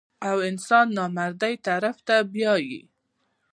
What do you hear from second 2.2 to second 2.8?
بيائي-